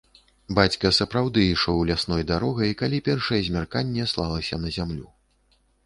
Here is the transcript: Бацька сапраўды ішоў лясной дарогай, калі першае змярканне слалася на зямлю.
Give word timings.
Бацька 0.59 0.89
сапраўды 0.99 1.43
ішоў 1.49 1.83
лясной 1.91 2.25
дарогай, 2.33 2.75
калі 2.83 3.05
першае 3.11 3.41
змярканне 3.51 4.11
слалася 4.15 4.55
на 4.65 4.69
зямлю. 4.81 5.07